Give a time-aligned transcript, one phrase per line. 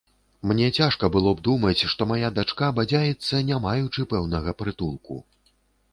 [0.51, 5.25] Мне цяжка было б думаць, што мая дачка бадзяецца, не маючы пэўнага прытулку.